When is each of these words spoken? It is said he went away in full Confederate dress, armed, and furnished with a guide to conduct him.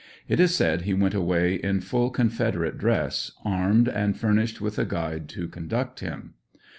It 0.27 0.39
is 0.39 0.55
said 0.55 0.81
he 0.81 0.95
went 0.95 1.13
away 1.13 1.53
in 1.53 1.79
full 1.79 2.09
Confederate 2.09 2.79
dress, 2.79 3.33
armed, 3.45 3.87
and 3.87 4.17
furnished 4.17 4.59
with 4.59 4.79
a 4.79 4.85
guide 4.85 5.29
to 5.29 5.47
conduct 5.47 5.99
him. 5.99 6.33